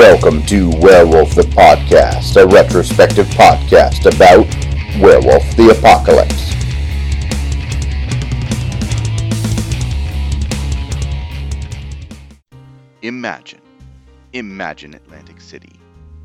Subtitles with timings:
[0.00, 4.46] Welcome to Werewolf the Podcast, a retrospective podcast about
[4.98, 6.54] Werewolf the Apocalypse.
[13.02, 13.60] Imagine.
[14.32, 15.78] Imagine Atlantic City.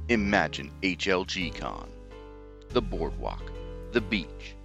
[0.08, 1.90] Imagine HLG Con.
[2.70, 3.52] The boardwalk,
[3.92, 4.56] the beach,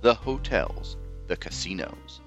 [0.00, 0.96] the hotels,
[1.26, 2.20] the casinos.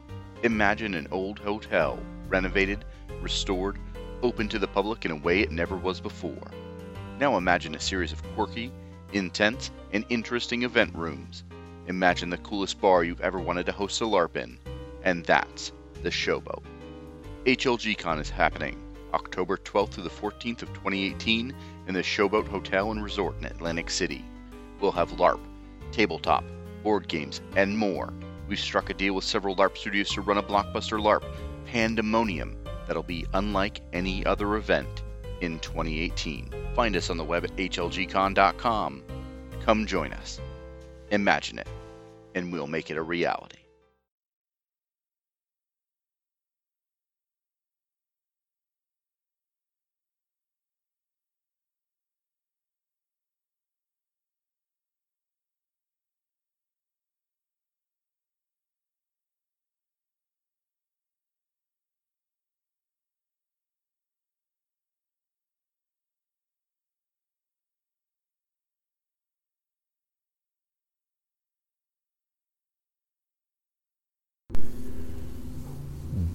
[0.44, 1.98] Imagine an old hotel,
[2.28, 2.84] renovated,
[3.22, 3.80] restored,
[4.24, 6.50] open to the public in a way it never was before.
[7.20, 8.72] Now imagine a series of quirky,
[9.12, 11.44] intense, and interesting event rooms.
[11.88, 14.58] Imagine the coolest bar you've ever wanted to host a LARP in,
[15.04, 16.64] and that's the Showboat.
[17.46, 18.82] HLGCon is happening
[19.14, 21.54] October 12th through the 14th of 2018
[21.88, 24.24] in the Showboat Hotel and Resort in Atlantic City.
[24.80, 25.42] We'll have LARP,
[25.92, 26.46] tabletop,
[26.82, 28.14] board games, and more.
[28.48, 31.24] We've struck a deal with several LARP studios to run a blockbuster LARP,
[31.66, 32.63] Pandemonium,
[32.94, 35.02] that'll be unlike any other event
[35.42, 36.54] in 2018.
[36.76, 39.04] Find us on the web at hlgcon.com.
[39.66, 40.40] Come join us.
[41.10, 41.68] Imagine it,
[42.36, 43.63] and we'll make it a reality.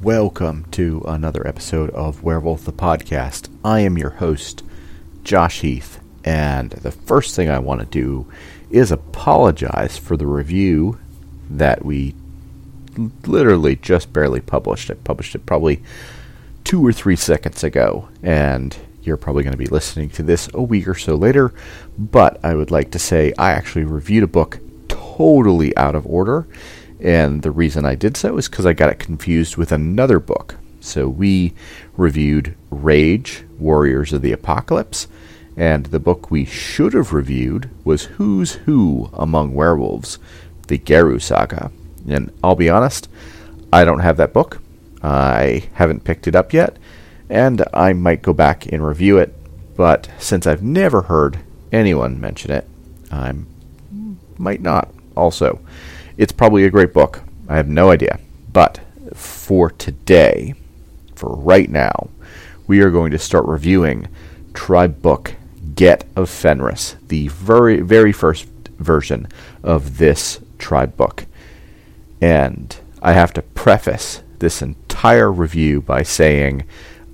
[0.09, 3.51] Welcome to another episode of Werewolf the Podcast.
[3.63, 4.65] I am your host,
[5.23, 8.27] Josh Heath, and the first thing I want to do
[8.71, 10.99] is apologize for the review
[11.51, 12.15] that we
[13.27, 14.91] literally just barely published.
[14.91, 15.83] I published it probably
[16.65, 20.63] two or three seconds ago, and you're probably going to be listening to this a
[20.63, 21.53] week or so later.
[21.99, 26.49] But I would like to say I actually reviewed a book totally out of order
[27.01, 30.57] and the reason I did so is because I got it confused with another book.
[30.81, 31.55] So we
[31.97, 35.07] reviewed Rage, Warriors of the Apocalypse,
[35.57, 40.19] and the book we should have reviewed was Who's Who Among Werewolves,
[40.69, 41.71] the Garou Saga.
[42.09, 43.09] And I'll be honest,
[43.73, 44.63] I don't have that book.
[45.03, 46.77] I haven't picked it up yet,
[47.29, 49.35] and I might go back and review it,
[49.77, 51.39] but since I've never heard
[51.71, 52.67] anyone mention it,
[53.11, 53.33] I
[54.39, 55.61] might not also.
[56.19, 57.23] It's probably a great book.
[57.49, 58.19] I have no idea.
[58.53, 58.81] But
[59.15, 60.55] for today,
[61.15, 62.11] for right now,
[62.67, 64.09] we are going to start reviewing
[64.53, 65.37] Tribe Book
[65.77, 68.49] Get of Fenris, the very, very first
[68.79, 69.29] version
[69.63, 71.25] of this Tribe book.
[72.21, 76.65] And I have to preface this entire review by saying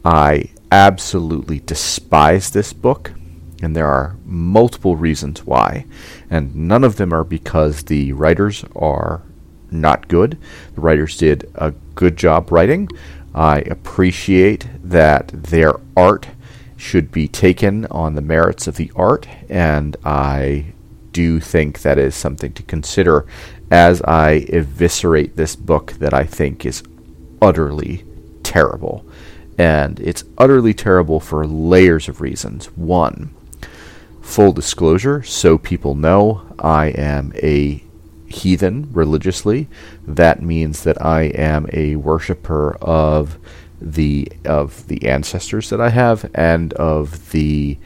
[0.02, 3.12] I absolutely despise this book
[3.64, 5.86] and there are multiple reasons why.
[6.34, 9.22] And none of them are because the writers are
[9.70, 10.36] not good.
[10.74, 12.88] The writers did a good job writing.
[13.32, 16.26] I appreciate that their art
[16.76, 20.72] should be taken on the merits of the art, and I
[21.12, 23.26] do think that is something to consider
[23.70, 26.82] as I eviscerate this book that I think is
[27.40, 28.04] utterly
[28.42, 29.06] terrible.
[29.56, 32.66] And it's utterly terrible for layers of reasons.
[32.76, 33.32] One,
[34.24, 37.84] Full disclosure, so people know, I am a
[38.26, 39.68] heathen religiously.
[40.04, 43.38] That means that I am a worshiper of
[43.80, 47.78] the of the ancestors that I have and of the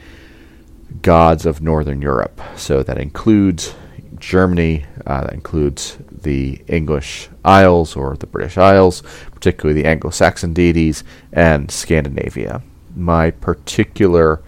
[1.03, 2.41] gods of Northern Europe.
[2.55, 3.75] So that includes
[4.17, 10.53] Germany, uh, that includes the English Isles or the British Isles, particularly the Anglo Saxon
[10.53, 12.63] deities, and Scandinavia.
[12.95, 14.41] My particular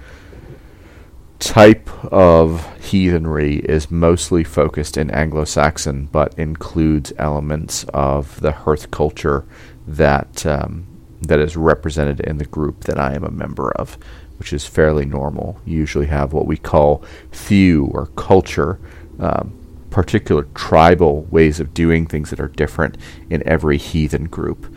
[1.41, 8.91] type of heathenry is mostly focused in Anglo Saxon, but includes elements of the hearth
[8.91, 9.43] culture
[9.87, 10.85] that um,
[11.21, 13.97] that is represented in the group that I am a member of,
[14.37, 15.59] which is fairly normal.
[15.65, 18.79] You usually have what we call thew or culture,
[19.19, 19.53] um,
[19.89, 22.97] particular tribal ways of doing things that are different
[23.29, 24.73] in every heathen group.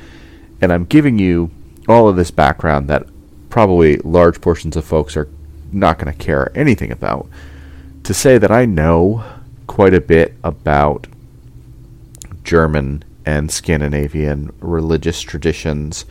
[0.60, 1.50] And I'm giving you
[1.88, 3.06] all of this background that
[3.50, 5.28] probably large portions of folks are
[5.74, 7.28] not going to care anything about.
[8.04, 9.24] To say that I know
[9.66, 11.06] quite a bit about
[12.44, 16.04] German and Scandinavian religious traditions,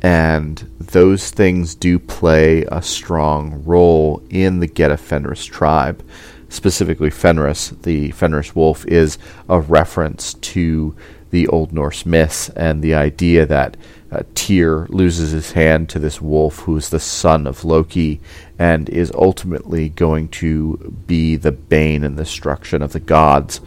[0.00, 6.04] and those things do play a strong role in the Get Fenris tribe.
[6.52, 9.16] Specifically, Fenris, the Fenris wolf, is
[9.48, 10.94] a reference to
[11.30, 13.74] the Old Norse myths and the idea that
[14.10, 18.20] uh, Tyr loses his hand to this wolf who is the son of Loki
[18.58, 23.62] and is ultimately going to be the bane and destruction of the gods.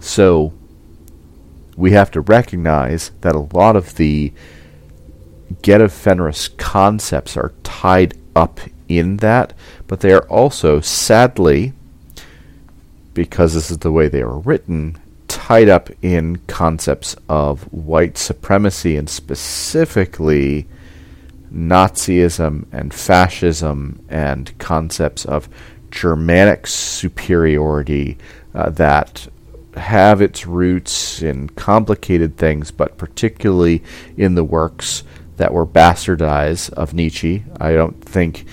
[0.00, 0.54] So
[1.76, 4.32] we have to recognize that a lot of the
[5.60, 8.58] Get of Fenris concepts are tied up
[8.88, 9.52] in that,
[9.86, 11.74] but they are also, sadly,
[13.14, 14.98] because this is the way they were written,
[15.28, 20.66] tied up in concepts of white supremacy and specifically
[21.52, 25.48] Nazism and fascism and concepts of
[25.90, 28.16] Germanic superiority
[28.54, 29.28] uh, that
[29.76, 33.82] have its roots in complicated things, but particularly
[34.16, 35.02] in the works
[35.36, 37.44] that were bastardized of Nietzsche.
[37.58, 38.46] I don't think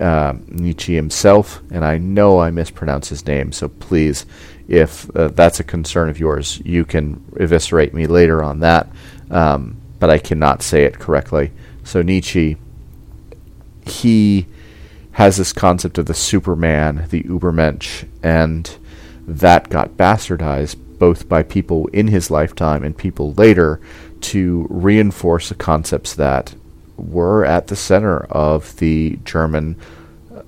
[0.00, 4.26] uh, Nietzsche himself, and I know I mispronounce his name, so please,
[4.68, 8.88] if uh, that's a concern of yours, you can eviscerate me later on that,
[9.30, 11.52] um, but I cannot say it correctly.
[11.82, 12.56] So Nietzsche,
[13.86, 14.46] he
[15.12, 18.76] has this concept of the Superman, the Ubermensch, and
[19.26, 23.80] that got bastardized both by people in his lifetime and people later
[24.20, 26.54] to reinforce the concepts that
[26.96, 29.76] were at the center of the German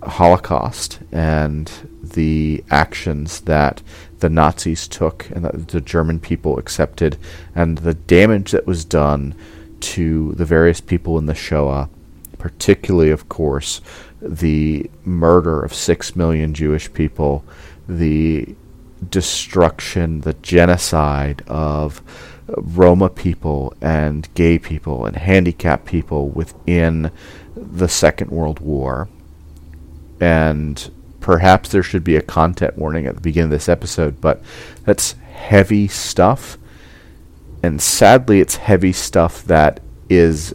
[0.03, 1.71] Holocaust and
[2.03, 3.83] the actions that
[4.19, 7.19] the Nazis took and that the German people accepted,
[7.55, 9.35] and the damage that was done
[9.81, 11.89] to the various people in the Shoah,
[12.39, 13.81] particularly, of course,
[14.21, 17.45] the murder of six million Jewish people,
[17.89, 18.55] the
[19.11, 22.03] destruction, the genocide of
[22.49, 27.11] Roma people and gay people and handicapped people within
[27.57, 29.09] the Second World War.
[30.21, 30.91] And
[31.21, 34.43] perhaps there should be a content warning at the beginning of this episode, but
[34.85, 36.57] that's heavy stuff.
[37.63, 40.55] And sadly, it's heavy stuff that is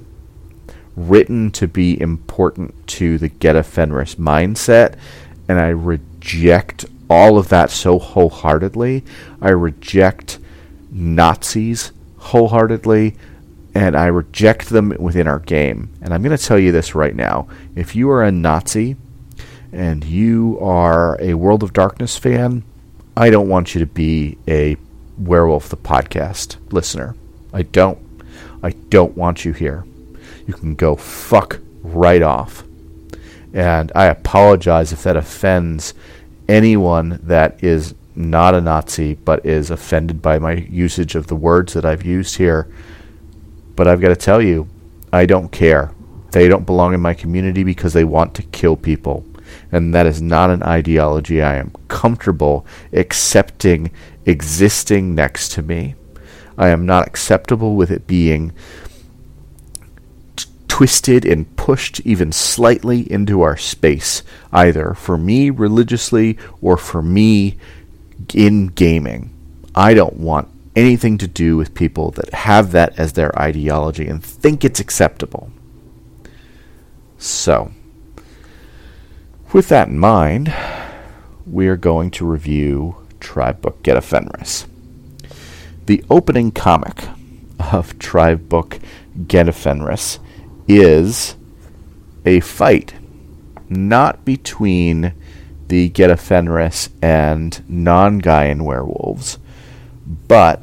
[0.95, 4.95] written to be important to the Get Fenris mindset.
[5.47, 9.03] And I reject all of that so wholeheartedly.
[9.41, 10.39] I reject
[10.91, 13.15] Nazis wholeheartedly,
[13.73, 15.89] and I reject them within our game.
[16.01, 17.47] And I'm going to tell you this right now.
[17.75, 18.97] If you are a Nazi
[19.71, 22.63] and you are a World of Darkness fan,
[23.15, 24.77] I don't want you to be a
[25.17, 27.15] Werewolf the Podcast listener.
[27.53, 27.99] I don't.
[28.63, 29.85] I don't want you here.
[30.47, 32.63] You can go fuck right off.
[33.53, 35.93] And I apologize if that offends
[36.47, 37.93] anyone that is
[38.29, 42.37] not a Nazi but is offended by my usage of the words that I've used
[42.37, 42.71] here.
[43.75, 44.67] But I've got to tell you,
[45.11, 45.93] I don't care.
[46.31, 49.25] They don't belong in my community because they want to kill people.
[49.71, 53.91] And that is not an ideology I am comfortable accepting
[54.25, 55.95] existing next to me.
[56.57, 58.53] I am not acceptable with it being
[60.35, 67.01] t- twisted and pushed even slightly into our space, either for me religiously or for
[67.01, 67.57] me
[68.35, 69.33] in gaming.
[69.75, 74.23] I don't want anything to do with people that have that as their ideology and
[74.23, 75.51] think it's acceptable.
[77.17, 77.71] So,
[79.53, 80.53] with that in mind,
[81.45, 84.65] we are going to review Tribe Book Get of Fenris.
[85.85, 87.03] The opening comic
[87.71, 88.79] of Tribe Book
[89.27, 90.19] Get of Fenris
[90.67, 91.35] is
[92.25, 92.93] a fight
[93.69, 95.13] not between
[95.71, 99.39] the Get of Fenris and non Gaian werewolves,
[100.27, 100.61] but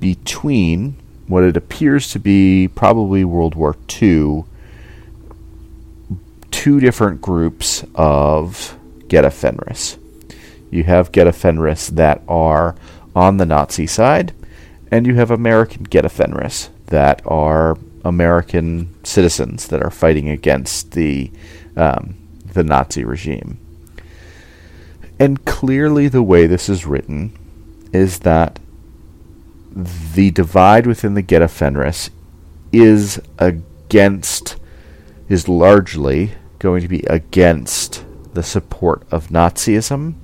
[0.00, 0.96] between
[1.28, 4.44] what it appears to be probably World War II,
[6.50, 8.78] two different groups of
[9.08, 9.98] Get of Fenris.
[10.70, 12.74] You have Get of Fenris that are
[13.14, 14.32] on the Nazi side,
[14.90, 20.92] and you have American Get a Fenris that are American citizens that are fighting against
[20.92, 21.30] the
[21.76, 22.14] um,
[22.54, 23.58] the Nazi regime.
[25.20, 27.38] And clearly, the way this is written
[27.92, 28.58] is that
[29.70, 32.08] the divide within the Get of Fenris
[32.72, 34.56] is against,
[35.28, 40.14] is largely going to be against the support of Nazism.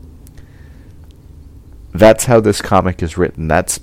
[1.93, 3.49] That's how this comic is written.
[3.49, 3.81] That's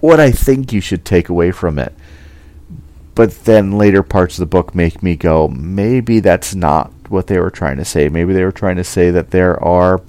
[0.00, 1.92] what I think you should take away from it.
[3.14, 7.38] But then later parts of the book make me go, maybe that's not what they
[7.38, 8.08] were trying to say.
[8.08, 10.00] Maybe they were trying to say that there are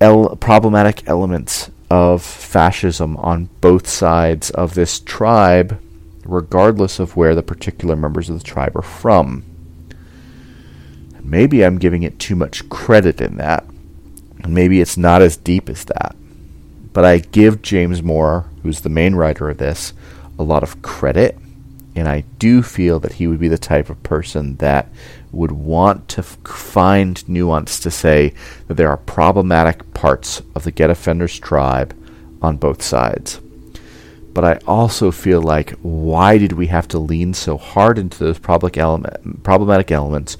[0.00, 5.80] el- problematic elements of fascism on both sides of this tribe,
[6.24, 9.44] regardless of where the particular members of the tribe are from.
[11.22, 13.64] Maybe I'm giving it too much credit in that.
[14.46, 16.16] Maybe it's not as deep as that.
[16.92, 19.92] But I give James Moore, who's the main writer of this,
[20.38, 21.38] a lot of credit
[21.94, 24.88] and I do feel that he would be the type of person that
[25.32, 28.34] would want to f- find nuance to say
[28.66, 31.96] that there are problematic parts of the Get of Fenris tribe
[32.42, 33.40] on both sides.
[34.32, 38.40] But I also feel like why did we have to lean so hard into those
[38.76, 40.36] element, problematic elements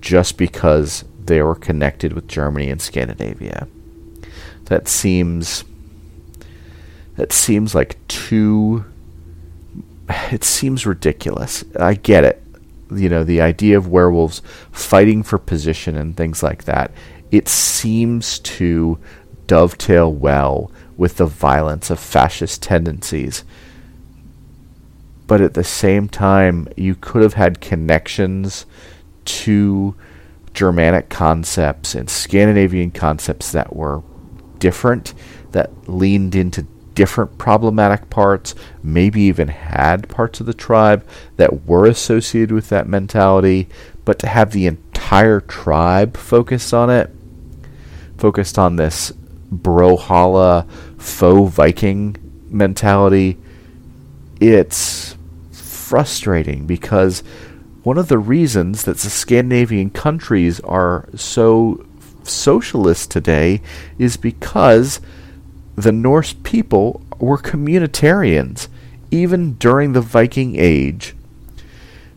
[0.00, 3.68] just because they were connected with Germany and Scandinavia?
[4.66, 5.64] That seems
[7.16, 8.84] that seems like too
[10.32, 11.64] it seems ridiculous.
[11.78, 12.43] I get it.
[12.94, 16.90] You know, the idea of werewolves fighting for position and things like that.
[17.30, 18.98] It seems to
[19.46, 23.44] dovetail well with the violence of fascist tendencies.
[25.26, 28.66] But at the same time, you could have had connections
[29.24, 29.94] to
[30.52, 34.02] Germanic concepts and Scandinavian concepts that were
[34.58, 35.14] different,
[35.52, 41.86] that leaned into different problematic parts, maybe even had parts of the tribe that were
[41.86, 43.68] associated with that mentality,
[44.04, 47.10] but to have the entire tribe focused on it,
[48.18, 49.12] focused on this
[49.52, 52.16] Brawlhalla faux Viking
[52.48, 53.38] mentality,
[54.40, 55.16] it's
[55.52, 57.22] frustrating because
[57.82, 61.84] one of the reasons that the Scandinavian countries are so
[62.22, 63.60] socialist today
[63.98, 65.00] is because
[65.76, 68.68] the Norse people were communitarians.
[69.10, 71.14] Even during the Viking Age,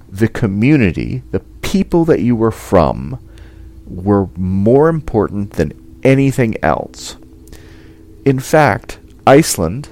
[0.10, 3.20] the community, the people that you were from,
[3.86, 7.18] were more important than anything else.
[8.26, 9.90] In fact, Iceland,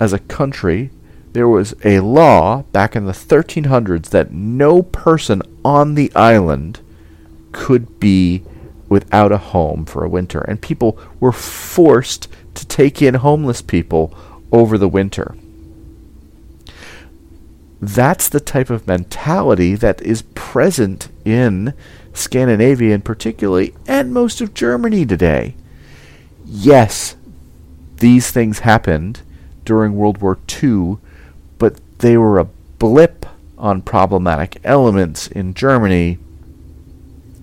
[0.00, 0.90] as a country,
[1.32, 6.80] there was a law back in the 1300s that no person on the island
[7.52, 8.42] could be
[8.88, 12.28] without a home for a winter, and people were forced
[12.58, 14.12] to take in homeless people
[14.50, 15.36] over the winter.
[17.80, 21.74] That's the type of mentality that is present in
[22.12, 25.54] Scandinavia, in particularly, and most of Germany today.
[26.44, 27.14] Yes,
[27.98, 29.20] these things happened
[29.64, 30.96] during World War II,
[31.58, 32.48] but they were a
[32.78, 36.18] blip on problematic elements in Germany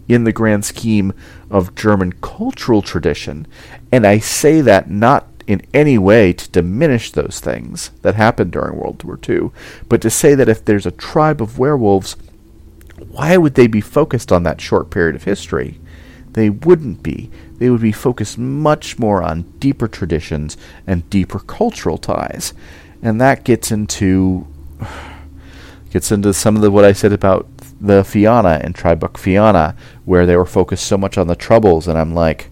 [0.08, 1.14] in the grand scheme
[1.50, 3.48] of German cultural tradition.
[3.92, 8.78] And I say that not in any way to diminish those things that happened during
[8.78, 9.52] World War II,
[9.88, 12.16] but to say that if there's a tribe of werewolves,
[13.10, 15.80] why would they be focused on that short period of history?
[16.32, 17.30] They wouldn't be.
[17.58, 22.54] They would be focused much more on deeper traditions and deeper cultural ties.
[23.02, 24.48] And that gets into
[25.92, 27.48] gets into some of the what I said about
[27.80, 31.88] the Fianna and Tribe Book Fianna, where they were focused so much on the troubles,
[31.88, 32.50] and I'm like,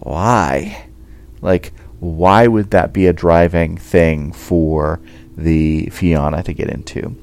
[0.00, 0.88] why?
[1.40, 5.00] Like, why would that be a driving thing for
[5.36, 7.16] the Fianna to get into?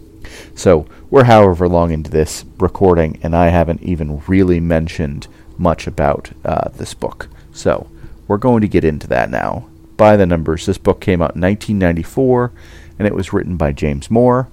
[0.56, 6.32] So we're however long into this recording, and I haven't even really mentioned much about
[6.44, 7.30] uh, this book.
[7.52, 7.88] So
[8.28, 9.68] we're going to get into that now.
[9.96, 12.52] By the numbers, this book came out in 1994,
[12.98, 14.50] and it was written by James Moore.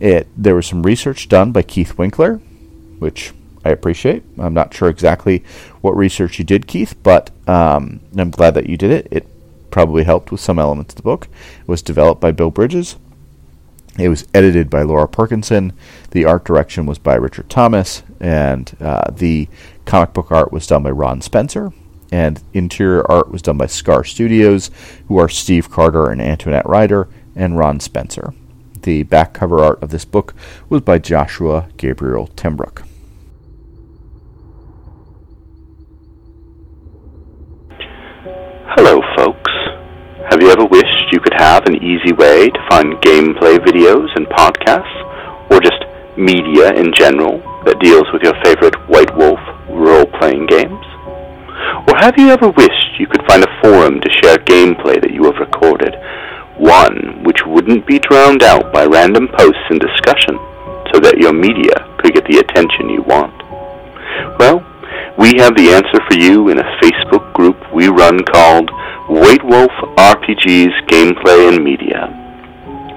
[0.00, 2.36] It there was some research done by Keith Winkler,
[2.98, 3.32] which
[3.64, 4.24] I appreciate.
[4.38, 5.44] I'm not sure exactly
[5.82, 9.08] what research you did, Keith, but um, I'm glad that you did it.
[9.10, 9.26] It
[9.70, 11.28] probably helped with some elements of the book.
[11.60, 12.96] It was developed by Bill Bridges.
[13.98, 15.72] It was edited by Laura Perkinson.
[16.12, 19.48] The art direction was by Richard Thomas, and uh, the
[19.84, 21.72] comic book art was done by Ron Spencer.
[22.10, 24.70] And interior art was done by Scar Studios,
[25.08, 28.32] who are Steve Carter and Antoinette Rydyr, and Ron Spencer.
[28.82, 30.34] The back cover art of this book
[30.70, 32.82] was by Joshua Gabriel Timbrook.
[38.74, 39.50] Hello, folks.
[40.30, 44.26] Have you ever wished you could have an easy way to find gameplay videos and
[44.28, 45.84] podcasts, or just
[46.16, 50.86] media in general that deals with your favorite White Wolf role playing games?
[51.88, 55.24] Or have you ever wished you could find a forum to share gameplay that you
[55.24, 55.94] have recorded,
[56.60, 60.36] one which wouldn't be drowned out by random posts and discussion,
[60.92, 63.32] so that your media could get the attention you want?
[64.38, 64.60] Well,
[65.16, 68.70] we have the answer for you in a Facebook group we run called
[69.08, 72.12] White Wolf RPGs Gameplay and Media.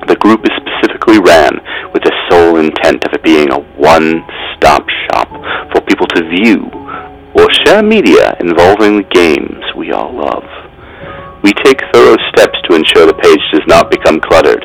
[0.08, 1.56] The group is specifically ran
[1.94, 5.30] with the sole intent of it being a one-stop shop
[5.72, 6.68] for people to view
[7.36, 10.44] or share media involving the games we all love.
[11.44, 14.64] We take thorough steps to ensure the page does not become cluttered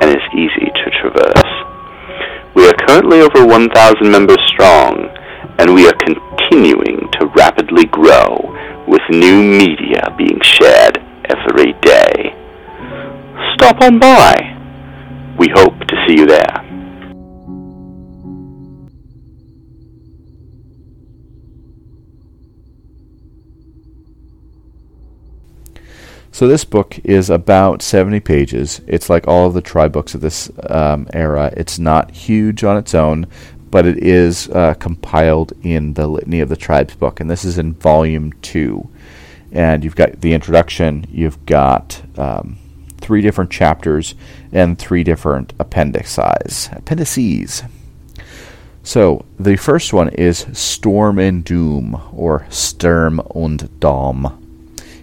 [0.00, 1.52] and is easy to traverse.
[2.54, 3.74] We are currently over 1,000
[4.10, 5.10] members strong,
[5.58, 8.38] and we are continuing to rapidly grow
[8.86, 12.34] with new media being shared every day.
[13.54, 14.36] Stop on by.
[15.38, 16.71] We hope to see you there.
[26.32, 28.80] So this book is about 70 pages.
[28.86, 31.52] It's like all of the tribe books of this um, era.
[31.58, 33.26] It's not huge on its own,
[33.70, 37.58] but it is uh, compiled in the Litany of the Tribes book, and this is
[37.58, 38.88] in volume two.
[39.52, 42.56] And you've got the introduction, you've got um,
[42.96, 44.14] three different chapters,
[44.52, 46.70] and three different appendices.
[46.72, 47.62] Appendices.
[48.82, 54.38] So the first one is Storm and Doom, or Sturm und Dom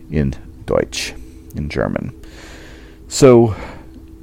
[0.09, 0.33] in
[0.69, 1.15] Deutsch,
[1.55, 2.13] in German.
[3.07, 3.55] So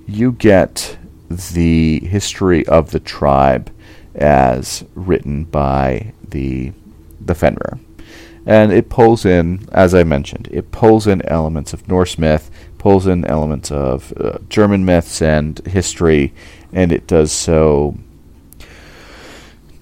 [0.06, 0.96] you get
[1.28, 3.72] the history of the tribe
[4.14, 6.72] as written by the
[7.20, 7.80] the Fenrir.
[8.46, 12.48] And it pulls in, as I mentioned, it pulls in elements of Norse myth,
[12.78, 16.32] pulls in elements of uh, German myths and history,
[16.72, 17.98] and it does so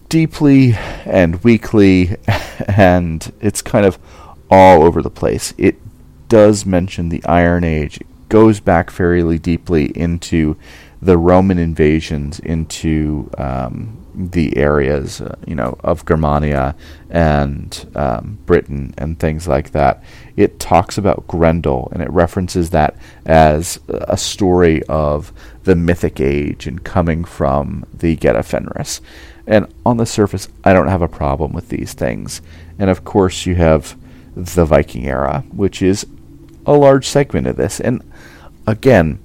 [0.09, 0.73] deeply
[1.05, 2.17] and weakly,
[2.67, 3.99] and it's kind of
[4.51, 5.53] all over the place.
[5.59, 5.77] It
[6.35, 7.99] does mention the Iron Age.
[7.99, 10.57] It goes back fairly deeply into
[11.01, 16.75] the Roman invasions into um, the areas, uh, you know, of Germania
[17.09, 20.03] and um, Britain and things like that.
[20.35, 26.67] It talks about Grendel and it references that as a story of the mythic age
[26.67, 29.01] and coming from the Get of Fenris.
[29.47, 32.43] And on the surface, I don't have a problem with these things.
[32.77, 33.97] And of course, you have
[34.35, 36.05] the Viking era, which is
[36.67, 37.81] a large segment of this.
[37.81, 38.03] And
[38.67, 39.19] again,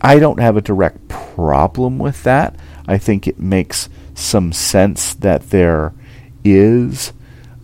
[0.00, 2.56] I don't have a direct problem with that.
[2.86, 5.92] I think it makes some sense that there
[6.44, 7.12] is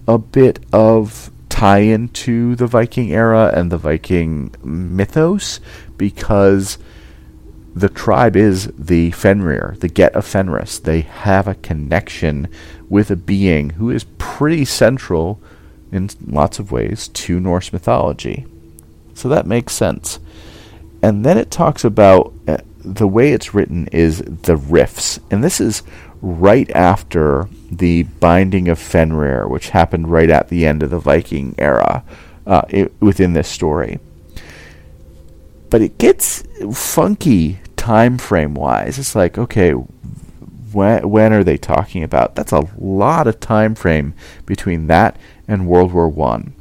[0.06, 5.60] a bit of tie into the Viking era and the Viking mythos
[5.96, 6.78] because
[7.74, 10.78] the tribe is the Fenrir, the Get of Fenris.
[10.78, 12.48] They have a connection
[12.88, 15.40] with a being who is pretty central
[15.90, 18.46] in lots of ways to Norse mythology.
[19.18, 20.20] So that makes sense.
[21.02, 25.18] And then it talks about uh, the way it's written is the rifts.
[25.30, 25.82] And this is
[26.22, 31.54] right after the binding of Fenrir, which happened right at the end of the Viking
[31.58, 32.04] era
[32.46, 33.98] uh, it, within this story.
[35.70, 38.98] But it gets funky time frame wise.
[38.98, 42.36] It's like, okay, when, when are they talking about?
[42.36, 44.14] That's a lot of time frame
[44.46, 46.54] between that and World War One,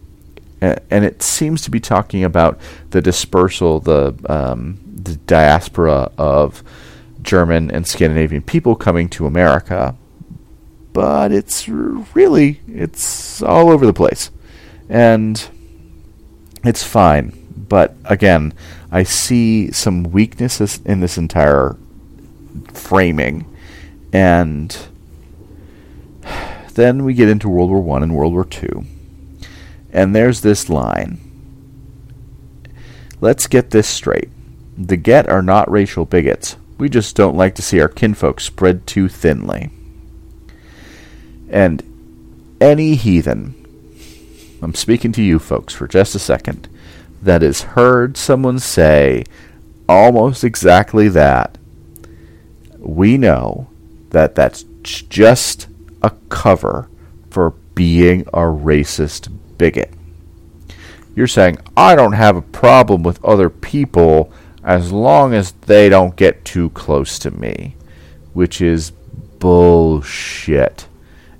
[0.61, 6.63] and it seems to be talking about the dispersal, the, um, the diaspora of
[7.21, 9.95] German and Scandinavian people coming to America.
[10.93, 14.31] But it's really it's all over the place,
[14.89, 15.47] and
[16.63, 17.33] it's fine.
[17.55, 18.53] But again,
[18.91, 21.75] I see some weaknesses in this entire
[22.73, 23.45] framing,
[24.11, 24.75] and
[26.73, 28.85] then we get into World War One and World War Two,
[29.97, 31.19] and there's this line.
[33.19, 34.29] Let's get this straight.
[34.77, 36.55] The Get are not racial bigots.
[36.77, 39.71] We just don't like to see our kinfolk spread too thinly.
[41.49, 41.81] And
[42.61, 43.55] any heathen,
[44.61, 46.69] I'm speaking to you folks for just a second,
[47.23, 49.23] that has heard someone say
[49.89, 51.57] almost exactly that,
[52.77, 53.67] we know
[54.11, 55.67] that that's just
[56.03, 56.87] a cover
[57.31, 59.93] for being a racist bigot.
[61.15, 64.31] You're saying, I don't have a problem with other people
[64.63, 67.75] as long as they don't get too close to me,
[68.33, 68.91] which is
[69.39, 70.87] bullshit.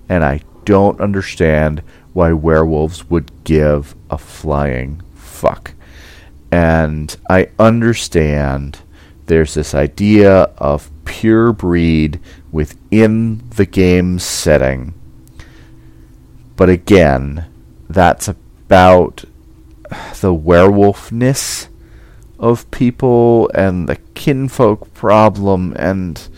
[0.10, 5.74] And I don't understand why werewolves would give a flying fuck.
[6.52, 8.80] And I understand
[9.28, 12.20] there's this idea of pure breed
[12.52, 14.94] within the game setting.
[16.56, 17.46] But again,
[17.90, 19.24] that's about
[20.22, 21.68] the werewolfness
[22.40, 26.30] of people and the kinfolk problem and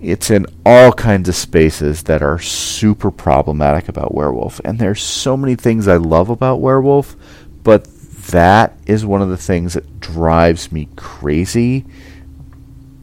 [0.00, 4.60] it's in all kinds of spaces that are super problematic about werewolf.
[4.64, 7.16] And there's so many things i love about werewolf
[7.62, 7.86] but
[8.30, 11.84] that is one of the things that drives me crazy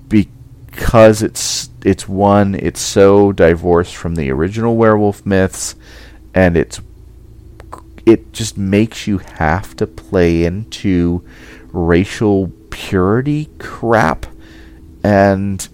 [0.07, 5.75] because it's it's one it's so divorced from the original werewolf myths
[6.33, 6.81] and it's
[8.05, 11.23] it just makes you have to play into
[11.71, 14.25] racial purity crap,
[15.03, 15.67] and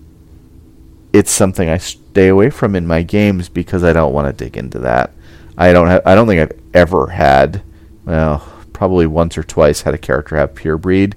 [1.13, 4.57] it's something I stay away from in my games because I don't want to dig
[4.57, 5.11] into that.
[5.57, 5.87] I don't.
[6.05, 7.63] I don't think I've ever had.
[8.03, 11.15] Well, probably once or twice had a character have pure breed,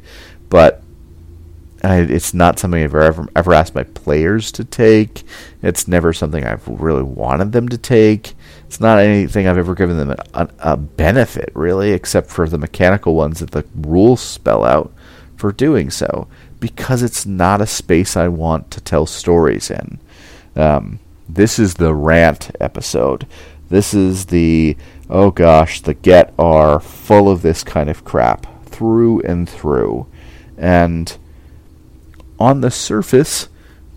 [0.48, 0.82] but
[1.82, 5.24] I, it's not something I've ever ever asked my players to take.
[5.62, 8.34] It's never something I've really wanted them to take.
[8.68, 13.14] It's not anything I've ever given them a, a, benefit, really, except for the mechanical
[13.14, 14.92] ones that the rules spell out
[15.36, 16.28] for doing so,
[16.60, 19.98] because it's not a space I want to tell stories in.
[20.54, 23.26] Um, this is the rant episode.
[23.70, 24.76] This is the,
[25.08, 30.06] oh gosh, the get are full of this kind of crap through and through.
[30.58, 31.16] And
[32.38, 33.48] on the surface,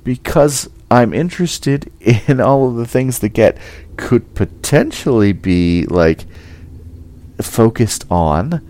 [0.06, 3.58] because I'm interested in all of the things that get
[3.96, 6.26] could potentially be like
[7.42, 8.68] focused on.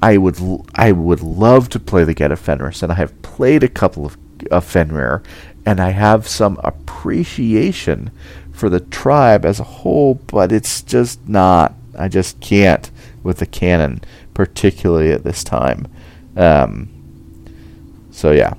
[0.00, 0.38] I would
[0.76, 4.06] I would love to play the Get of Fenris, and I have played a couple
[4.06, 4.16] of,
[4.50, 5.24] of Fenrir,
[5.64, 8.12] and I have some appreciation
[8.52, 11.74] for the tribe as a whole, but it's just not.
[11.98, 12.90] I just can't
[13.24, 14.02] with the canon,
[14.34, 15.88] particularly at this time.
[16.36, 16.90] Um,
[18.12, 18.54] so yeah,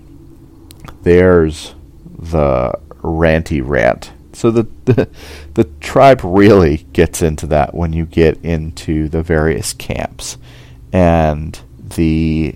[1.03, 1.73] there's
[2.19, 2.73] the
[3.07, 4.11] ranty rant.
[4.33, 5.09] So the, the
[5.55, 10.37] the tribe really gets into that when you get into the various camps,
[10.93, 11.59] and
[11.95, 12.55] the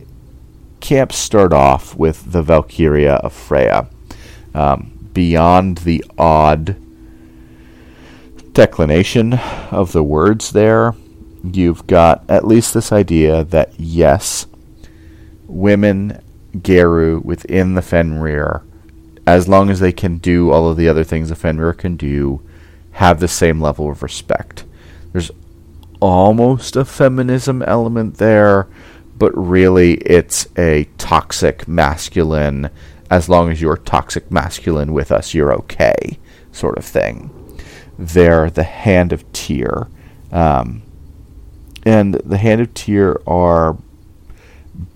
[0.80, 3.88] camps start off with the Valkyria of Freya.
[4.54, 6.76] Um, beyond the odd
[8.54, 9.34] declination
[9.72, 10.94] of the words there,
[11.44, 14.46] you've got at least this idea that yes,
[15.48, 16.22] women
[16.62, 18.64] Garou within the Fenrir,
[19.32, 22.42] as long as they can do all of the other things a Fenrir can do,
[22.92, 24.66] have the same level of respect.
[25.14, 25.32] There's
[26.02, 28.68] almost a feminism element there,
[29.18, 32.70] but really it's a toxic masculine,
[33.10, 36.20] as long as you're toxic masculine with us, you're okay,
[36.52, 37.30] sort of thing.
[37.98, 39.88] They're the hand of Tyr.
[40.32, 40.82] Um,
[41.86, 43.78] and the hand of Tyr are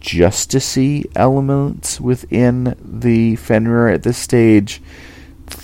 [0.02, 4.82] justicey elements within the Fenrir at this stage.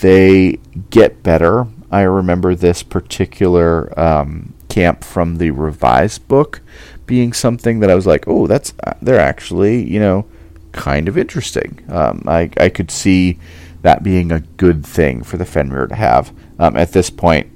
[0.02, 1.68] They get better.
[1.92, 6.62] I remember this particular um, camp from the revised book
[7.06, 10.26] being something that I was like, oh, that's uh, they're actually you know
[10.72, 11.84] kind of interesting.
[11.90, 13.40] Um, I I could see
[13.82, 16.32] that being a good thing for the Fenrir to have.
[16.60, 17.52] Um, at this point,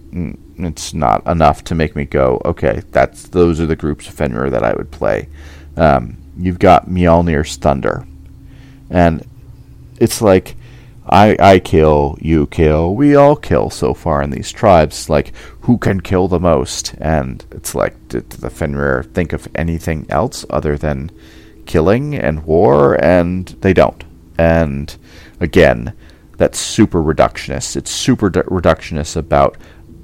[0.57, 4.49] it's not enough to make me go, okay, that's those are the groups of Fenrir
[4.49, 5.29] that I would play.
[5.77, 8.07] Um, you've got Mjolnir's thunder,
[8.89, 9.25] and
[9.99, 10.55] it's like
[11.07, 15.09] I I kill, you kill, we all kill so far in these tribes.
[15.09, 16.95] Like who can kill the most?
[16.99, 21.11] And it's like did the Fenrir think of anything else other than
[21.65, 23.01] killing and war?
[23.03, 24.03] And they don't.
[24.37, 24.95] And
[25.39, 25.93] again,
[26.37, 27.75] that's super reductionist.
[27.75, 29.57] It's super reductionist about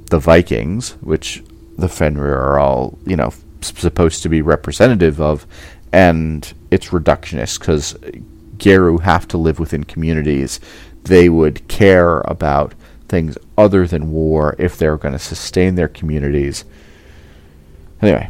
[0.09, 1.43] the Vikings, which
[1.77, 5.45] the Fenrir are all you know supposed to be representative of,
[5.91, 7.95] and it's reductionist because
[8.57, 10.59] Garou have to live within communities.
[11.03, 12.73] They would care about
[13.07, 16.63] things other than war if they're going to sustain their communities.
[18.01, 18.29] Anyway,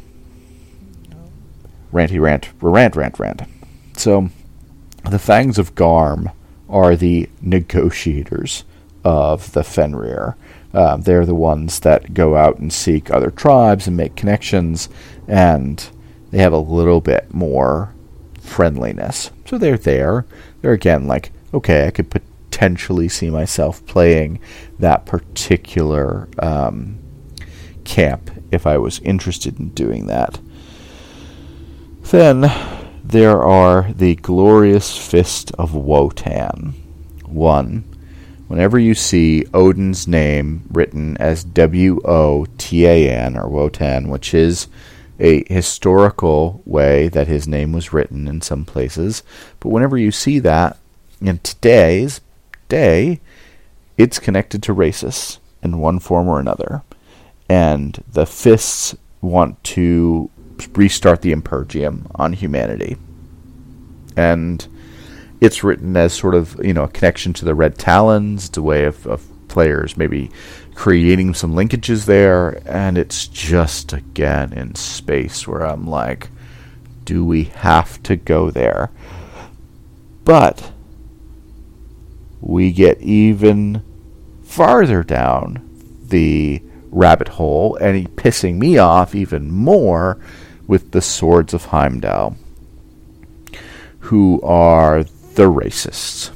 [1.93, 3.41] ranty rant, rant, rant, rant.
[3.95, 4.29] So,
[5.09, 6.31] the Fangs of Garm
[6.69, 8.63] are the negotiators
[9.03, 10.35] of the Fenrir.
[10.73, 14.87] Uh, they're the ones that go out and seek other tribes and make connections,
[15.27, 15.89] and
[16.31, 17.93] they have a little bit more
[18.39, 19.31] friendliness.
[19.45, 20.25] So they're there.
[20.61, 24.39] They're again like, okay, I could potentially see myself playing
[24.79, 26.99] that particular um,
[27.83, 30.39] camp if I was interested in doing that.
[32.03, 32.51] Then
[33.03, 36.73] there are the glorious fist of Wotan.
[37.25, 37.83] One,
[38.47, 44.33] whenever you see Odin's name written as W O T A N or Wotan, which
[44.33, 44.67] is
[45.21, 49.21] a historical way that his name was written in some places.
[49.59, 50.77] But whenever you see that
[51.21, 52.19] in today's
[52.67, 53.21] day,
[53.97, 56.81] it's connected to racists in one form or another.
[57.47, 60.29] And the fists want to
[60.73, 62.97] restart the Impergium on humanity.
[64.17, 64.67] And
[65.39, 68.47] it's written as sort of, you know, a connection to the Red Talons.
[68.47, 70.31] It's a way of, of players maybe
[70.81, 76.29] creating some linkages there, and it's just again in space where I'm like,
[77.05, 78.89] do we have to go there?
[80.25, 80.71] But
[82.39, 83.83] we get even
[84.41, 85.59] farther down
[86.07, 90.17] the rabbit hole, and he pissing me off even more
[90.65, 92.37] with the swords of Heimdall,
[93.99, 96.31] who are the racists.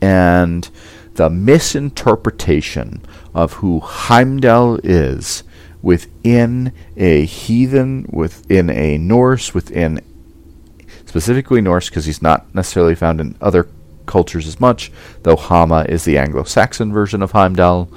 [0.00, 0.70] And
[1.14, 5.42] the misinterpretation of who Heimdall is
[5.82, 10.00] within a heathen, within a Norse, within
[11.06, 13.68] specifically Norse, because he's not necessarily found in other
[14.06, 14.92] cultures as much,
[15.22, 17.88] though Hama is the Anglo Saxon version of Heimdall.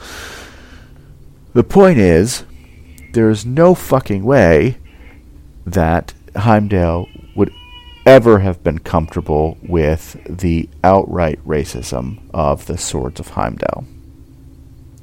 [1.53, 2.43] The point is,
[3.13, 4.77] there is no fucking way
[5.65, 7.53] that Heimdall would
[8.05, 13.85] ever have been comfortable with the outright racism of the Swords of Heimdall.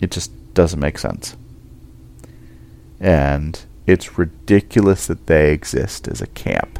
[0.02, 1.36] It just doesn't make sense.
[3.00, 6.78] And it's ridiculous that they exist as a camp.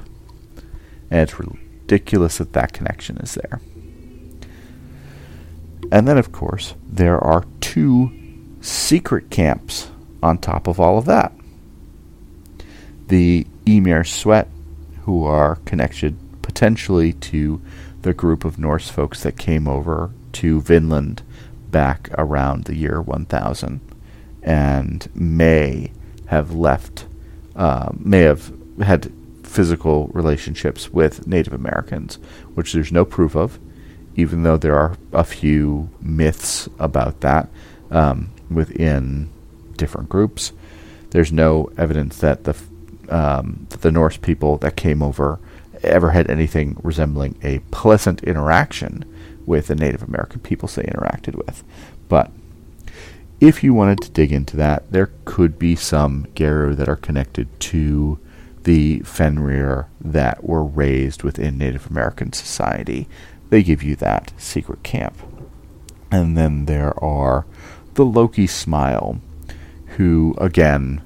[1.11, 3.61] And it's ridiculous that that connection is there.
[5.91, 8.13] And then, of course, there are two
[8.61, 9.91] secret camps
[10.23, 11.33] on top of all of that.
[13.07, 14.49] The Emir Sweat,
[15.05, 17.61] who are connected potentially to
[18.03, 21.23] the group of Norse folks that came over to Vinland
[21.73, 23.81] back around the year 1000
[24.45, 25.91] and may
[26.27, 27.07] have left,
[27.57, 32.17] uh, may have had physical relationships with Native Americans,
[32.55, 33.59] which there's no proof of,
[34.15, 37.49] even though there are a few myths about that
[37.91, 39.29] um, within
[39.77, 40.53] different groups.
[41.11, 42.57] There's no evidence that the
[43.09, 45.39] um, that the Norse people that came over
[45.83, 49.05] ever had anything resembling a pleasant interaction
[49.47, 51.65] with the Native American peoples they interacted with.
[52.09, 52.31] But
[53.41, 57.49] if you wanted to dig into that, there could be some Garou that are connected
[57.61, 58.19] to
[58.63, 63.09] the Fenrir that were raised within Native American society.
[63.51, 65.17] They give you that secret camp.
[66.11, 67.45] And then there are
[67.95, 69.21] the Loki Smile,
[69.97, 71.03] who, again,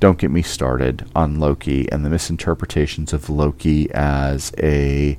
[0.00, 5.18] don't get me started on Loki and the misinterpretations of Loki as a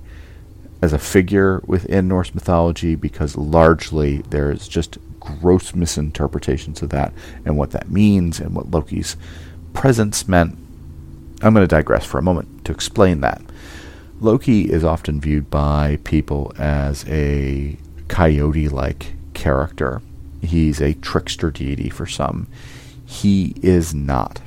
[0.82, 7.58] as a figure within Norse mythology because largely there's just gross misinterpretations of that and
[7.58, 9.18] what that means and what Loki's
[9.74, 10.58] presence meant.
[11.42, 13.42] I'm going to digress for a moment to explain that.
[14.22, 20.02] Loki is often viewed by people as a coyote like character.
[20.42, 22.48] He's a trickster deity for some.
[23.06, 24.42] He is not.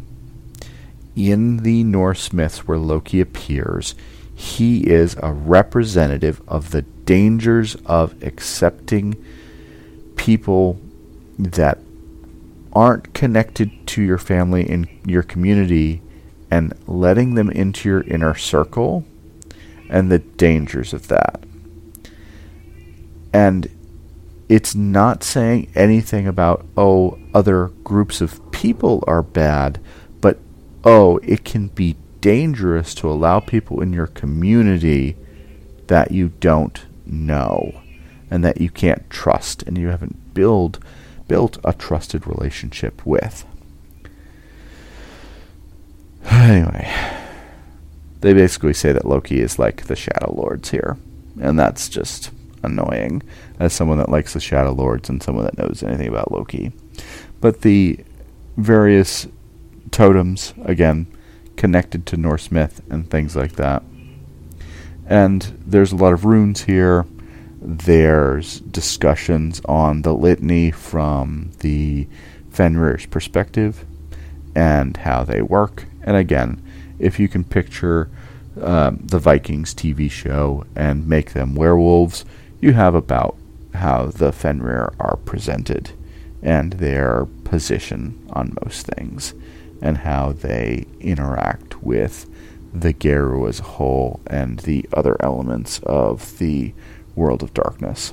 [1.14, 3.94] In the Norse myths where Loki appears,
[4.38, 9.16] he is a representative of the dangers of accepting
[10.14, 10.80] people
[11.36, 11.76] that
[12.72, 16.00] aren't connected to your family and your community
[16.52, 19.04] and letting them into your inner circle
[19.90, 21.42] and the dangers of that.
[23.32, 23.68] And
[24.48, 29.80] it's not saying anything about, oh, other groups of people are bad,
[30.20, 30.38] but,
[30.84, 35.16] oh, it can be dangerous to allow people in your community
[35.86, 37.80] that you don't know
[38.30, 40.84] and that you can't trust and you haven't build
[41.26, 43.44] built a trusted relationship with.
[46.30, 46.90] Anyway,
[48.20, 50.98] they basically say that Loki is like the Shadow Lords here,
[51.40, 52.30] and that's just
[52.62, 53.22] annoying
[53.58, 56.72] as someone that likes the Shadow Lords and someone that knows anything about Loki.
[57.40, 58.00] But the
[58.56, 59.26] various
[59.90, 61.06] totems, again,
[61.58, 63.82] connected to Norse myth and things like that.
[65.06, 67.04] And there's a lot of runes here.
[67.60, 72.06] There's discussions on the litany from the
[72.50, 73.84] Fenrir's perspective
[74.54, 75.86] and how they work.
[76.02, 76.62] And again,
[76.98, 78.08] if you can picture
[78.60, 82.24] um, the Vikings TV show and make them werewolves,
[82.60, 83.36] you have about
[83.74, 85.90] how the Fenrir are presented
[86.40, 89.34] and their position on most things
[89.80, 92.28] and how they interact with
[92.72, 96.74] the Garou as a whole and the other elements of the
[97.14, 98.12] world of darkness.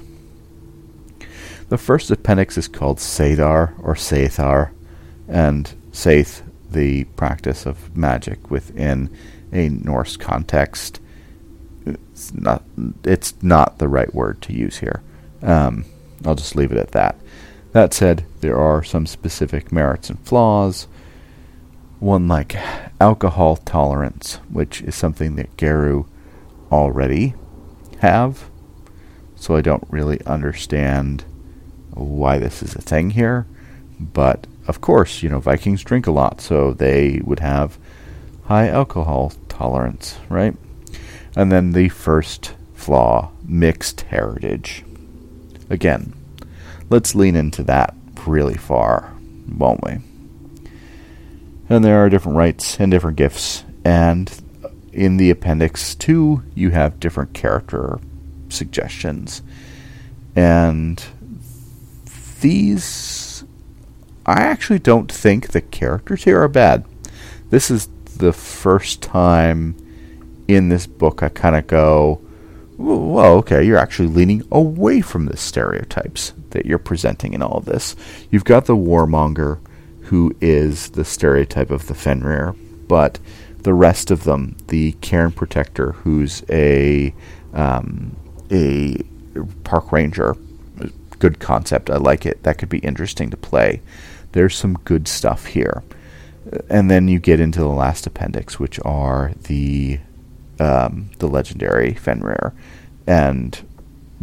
[1.70, 4.72] The first appendix is called Sadar or Seithar,
[5.28, 9.16] and Seith, the practice of magic within
[9.52, 11.00] a Norse context.
[11.86, 12.64] It's not,
[13.04, 15.02] it's not the right word to use here.
[15.42, 15.86] Um,
[16.24, 17.20] I'll just leave it at that.
[17.72, 20.88] That said, there are some specific merits and flaws
[22.00, 22.56] one like
[23.00, 26.06] alcohol tolerance, which is something that Garou
[26.72, 27.34] already
[28.00, 28.50] have.
[29.36, 31.24] So I don't really understand
[31.92, 33.46] why this is a thing here.
[34.00, 37.78] But of course, you know, Vikings drink a lot, so they would have
[38.46, 40.56] high alcohol tolerance, right?
[41.36, 44.84] And then the first flaw mixed heritage.
[45.70, 46.14] Again,
[46.90, 47.94] let's lean into that
[48.26, 49.14] really far,
[49.48, 49.98] won't we?
[51.70, 53.64] And there are different rights and different gifts.
[53.84, 54.32] And
[54.94, 58.00] in the appendix 2, you have different character
[58.50, 59.42] suggestions.
[60.36, 61.04] And
[62.42, 63.44] these.
[64.26, 66.86] I actually don't think the characters here are bad.
[67.50, 69.76] This is the first time
[70.48, 72.22] in this book I kind of go,
[72.78, 77.66] well, okay, you're actually leaning away from the stereotypes that you're presenting in all of
[77.66, 77.96] this.
[78.32, 79.60] You've got the warmonger,
[80.06, 82.54] who is the stereotype of the Fenrir,
[82.88, 83.20] but
[83.60, 87.14] the rest of them, the Cairn Protector, who's a
[87.54, 88.16] um,
[88.52, 88.98] a
[89.64, 90.36] park ranger,
[91.20, 91.90] good concept.
[91.90, 92.44] I like it.
[92.44, 93.82] That could be interesting to play.
[94.34, 95.84] There's some good stuff here,
[96.70, 100.00] and then you get into the last appendix, which are the
[100.60, 102.54] um, the legendary Fenrir,
[103.08, 103.54] and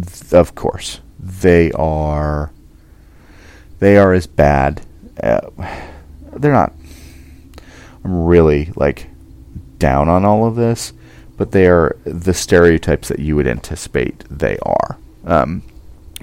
[0.01, 2.53] th- of course they are
[3.81, 4.83] they are as bad.
[5.21, 5.41] Uh,
[6.35, 6.73] they're not.
[8.05, 9.09] I'm really like
[9.79, 10.93] down on all of this,
[11.37, 15.63] but they are the stereotypes that you would anticipate they are, um,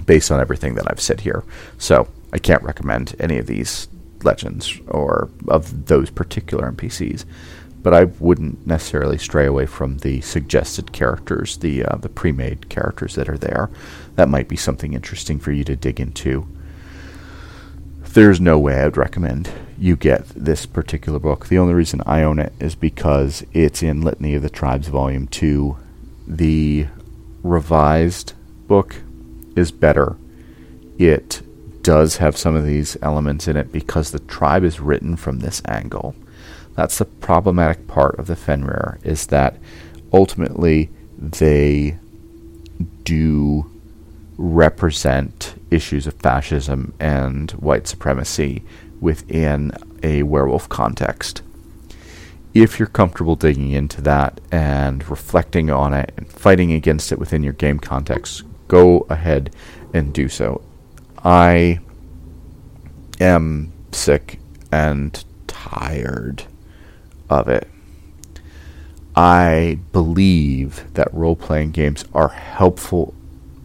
[0.04, 1.44] based on everything that I've said here.
[1.78, 3.88] So I can't recommend any of these
[4.22, 7.24] legends or of those particular NPCs
[7.82, 13.14] but I wouldn't necessarily stray away from the suggested characters, the uh, the pre-made characters
[13.14, 13.70] that are there.
[14.16, 16.46] That might be something interesting for you to dig into.
[18.12, 21.46] There's no way I would recommend you get this particular book.
[21.46, 25.26] The only reason I own it is because it's in Litany of the Tribes Volume
[25.28, 25.76] 2.
[26.26, 26.86] The
[27.42, 28.34] revised
[28.66, 28.96] book
[29.56, 30.16] is better.
[30.98, 31.42] It
[31.82, 35.62] does have some of these elements in it because the tribe is written from this
[35.66, 36.14] angle
[36.80, 39.56] that's the problematic part of the Fenrir is that
[40.14, 41.98] ultimately they
[43.04, 43.70] do
[44.38, 48.62] represent issues of fascism and white supremacy
[49.00, 51.42] within a werewolf context.
[52.52, 57.42] If you're comfortable digging into that and reflecting on it and fighting against it within
[57.42, 59.54] your game context, go ahead
[59.94, 60.62] and do so.
[61.24, 61.78] I
[63.20, 64.40] am sick
[64.72, 66.44] and tired
[67.28, 67.68] of it.
[69.14, 73.14] I believe that role playing games are helpful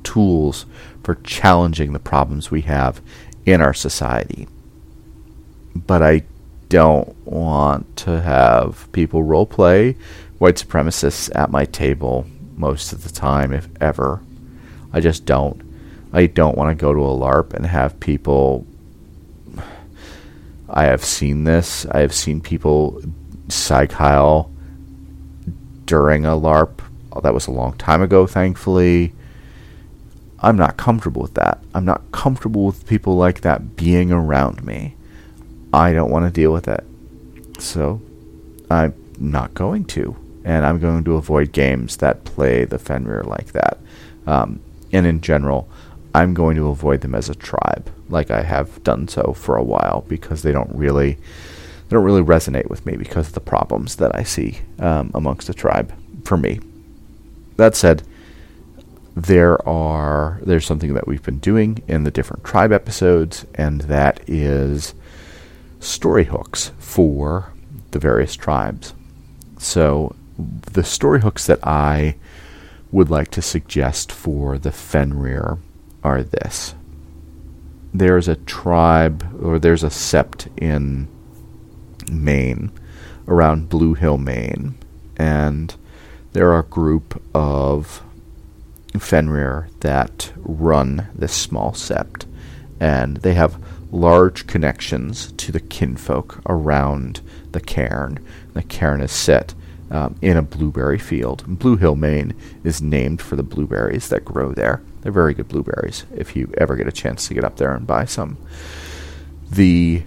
[0.04, 0.66] tools
[1.06, 3.00] for challenging the problems we have
[3.46, 4.48] in our society.
[5.76, 6.24] But I
[6.68, 9.96] don't want to have people role play
[10.40, 12.26] white supremacists at my table
[12.58, 14.22] most of the time, if ever.
[14.92, 15.62] I just don't.
[16.12, 18.66] I don't want to go to a LARP and have people.
[20.68, 21.86] I have seen this.
[21.86, 23.02] I have seen people
[23.48, 23.92] Psych
[25.86, 26.82] during a LARP.
[27.22, 29.14] That was a long time ago, thankfully.
[30.40, 31.60] I'm not comfortable with that.
[31.74, 34.96] I'm not comfortable with people like that being around me.
[35.74, 36.84] I don't want to deal with it.
[37.60, 38.02] So,
[38.70, 40.16] I'm not going to.
[40.44, 43.80] And I'm going to avoid games that play the Fenrir like that.
[44.28, 44.60] Um,
[44.92, 45.68] and in general,
[46.16, 49.64] I'm going to avoid them as a tribe, like I have done so for a
[49.64, 53.98] while, because they don't really they don't really resonate with me because of the problems
[53.98, 55.94] that I see um, amongst the tribe
[56.24, 56.62] for me.
[57.58, 58.04] That said,
[59.16, 64.20] there are there's something that we've been doing in the different tribe episodes, and that
[64.28, 64.94] is
[65.80, 67.54] story hooks for
[67.92, 68.94] the various tribes.
[69.58, 72.16] So the story hooks that I
[72.92, 75.60] would like to suggest for the Fenrir
[76.04, 76.76] are this.
[77.94, 81.08] There's a tribe, or there's a sept in
[82.12, 82.72] Maine,
[83.28, 84.78] around Blue Hill, Maine,
[85.16, 85.74] and
[86.34, 88.04] there are a group of
[89.00, 92.26] Fenrir that run this small sept,
[92.80, 98.24] and they have large connections to the kinfolk around the cairn.
[98.54, 99.54] The cairn is set
[99.92, 101.44] um, in a blueberry field.
[101.48, 104.82] Blue Hill, Maine is named for the blueberries that grow there.
[105.02, 107.86] They're very good blueberries if you ever get a chance to get up there and
[107.86, 108.38] buy some.
[109.50, 110.04] The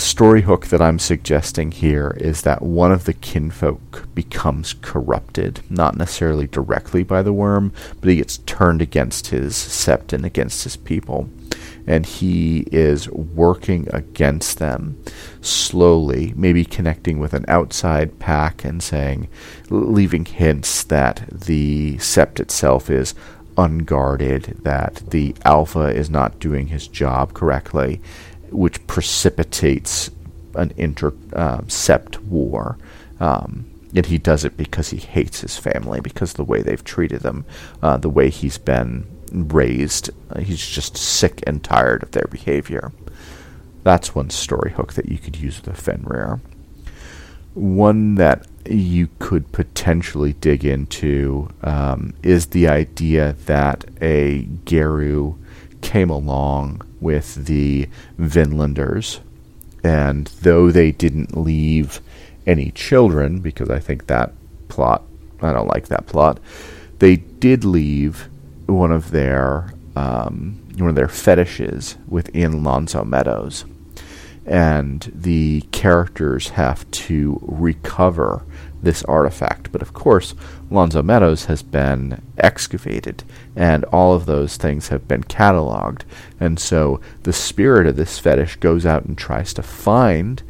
[0.00, 5.96] story hook that I'm suggesting here is that one of the kinfolk becomes corrupted, not
[5.96, 10.76] necessarily directly by the Wyrm, but he gets turned against his sept and against his
[10.76, 11.28] people.
[11.86, 15.02] And he is working against them
[15.40, 19.28] slowly, maybe connecting with an outside pack and saying,
[19.70, 23.14] leaving hints that the sept itself is
[23.56, 28.00] unguarded, that the alpha is not doing his job correctly,
[28.50, 30.10] which precipitates
[30.54, 32.78] an intersept uh, war.
[33.20, 37.22] Um, and he does it because he hates his family, because the way they've treated
[37.22, 37.44] him,
[37.82, 40.10] uh, the way he's been raised.
[40.30, 42.92] Uh, he's just sick and tired of their behavior.
[43.82, 46.40] That's one story hook that you could use with a Fenrir.
[47.54, 55.38] One that you could potentially dig into um, is the idea that a Garou
[55.80, 59.20] came along with the Vinlanders,
[59.82, 62.00] and though they didn't leave
[62.46, 64.32] any children, because I think that
[64.68, 65.02] plot,
[65.42, 66.38] I don't like that plot,
[66.98, 68.28] they did leave
[68.66, 73.64] one of their um, one of their fetishes within L'Anse aux Meadows,
[74.50, 78.42] and the characters have to recover
[78.82, 79.70] this artifact.
[79.70, 80.34] But of course,
[80.70, 83.22] L'Anse aux Meadows has been excavated,
[83.54, 86.02] and all of those things have been cataloged.
[86.40, 90.42] And so the spirit of this fetish goes out and tries to find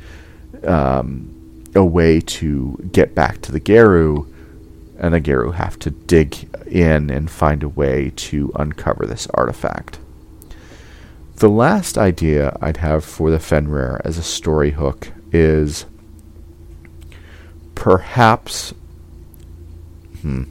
[0.64, 4.26] um, a way to get back to the Garou,
[4.98, 9.98] and the Garou have to dig in and find a way to uncover this artifact.
[11.40, 15.86] The last idea I'd have for the Fenrir as a story hook is
[17.74, 18.74] perhaps.
[20.20, 20.42] Hmm.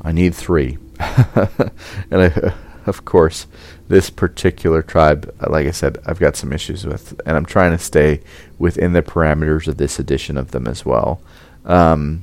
[0.00, 0.78] I need three.
[1.00, 2.54] and I,
[2.86, 3.48] of course,
[3.88, 7.78] this particular tribe, like I said, I've got some issues with, and I'm trying to
[7.78, 8.20] stay
[8.60, 11.20] within the parameters of this edition of them as well.
[11.64, 12.22] Um,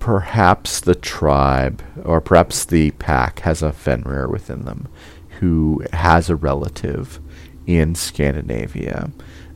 [0.00, 4.88] perhaps the tribe, or perhaps the pack, has a Fenrir within them
[5.40, 7.20] who has a relative
[7.66, 9.10] in Scandinavia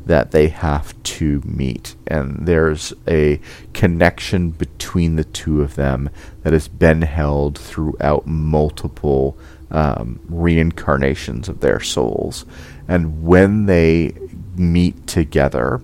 [0.04, 1.94] that they have to meet.
[2.06, 3.40] And there's a
[3.72, 6.10] connection between the two of them
[6.42, 9.38] that has been held throughout multiple
[9.70, 12.44] um, reincarnations of their souls.
[12.88, 14.14] And when they
[14.56, 15.80] meet together,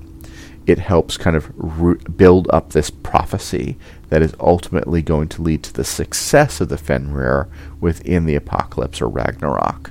[0.69, 3.79] it helps kind of re- build up this prophecy
[4.11, 7.49] that is ultimately going to lead to the success of the Fenrir
[7.81, 9.91] within the apocalypse or Ragnarok.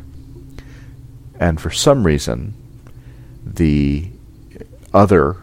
[1.40, 2.54] And for some reason,
[3.44, 4.10] the
[4.94, 5.38] other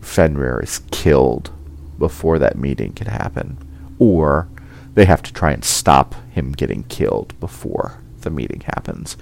[0.00, 1.50] Fenrir is killed
[1.96, 3.56] before that meeting can happen,
[4.00, 4.48] or
[4.94, 9.16] they have to try and stop him getting killed before the meeting happens.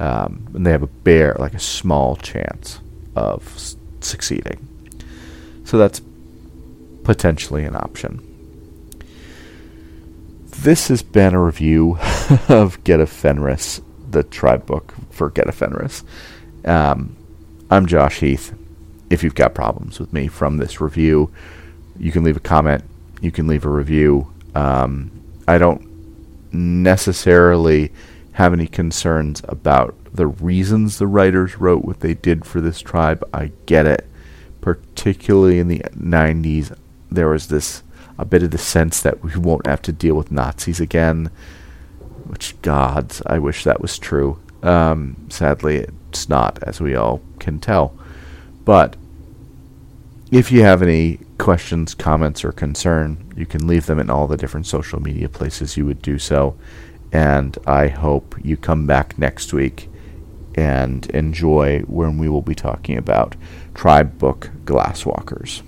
[0.00, 2.80] Um, and they have a bare, like a small chance
[3.14, 4.68] of s- succeeding.
[5.64, 6.00] So that's
[7.02, 8.30] potentially an option.
[10.46, 11.98] This has been a review
[12.48, 16.04] of Get of Fenris, the tribe book for Get of Fenris.
[16.64, 17.16] Um,
[17.70, 18.54] I'm Josh Heath
[19.10, 21.30] if you've got problems with me from this review,
[21.98, 22.84] you can leave a comment.
[23.20, 24.32] You can leave a review.
[24.54, 25.10] Um,
[25.46, 27.92] I don't necessarily
[28.32, 33.24] have any concerns about the reasons the writers wrote what they did for this tribe.
[33.32, 34.06] I get it.
[34.64, 36.74] Particularly in the 90s,
[37.10, 37.82] there was this
[38.18, 41.26] a bit of the sense that we won't have to deal with Nazis again.
[42.24, 44.40] Which, gods, I wish that was true.
[44.62, 47.94] Um, sadly, it's not, as we all can tell.
[48.64, 48.96] But
[50.30, 54.38] if you have any questions, comments, or concern, you can leave them in all the
[54.38, 56.56] different social media places you would do so.
[57.12, 59.90] And I hope you come back next week
[60.54, 63.36] and enjoy when we will be talking about
[63.74, 65.62] Tribe Book Glasswalkers.